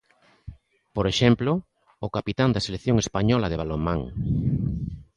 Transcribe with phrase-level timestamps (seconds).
[0.95, 1.51] Por exemplo,
[2.05, 3.99] o capitán da selección española de balonmán.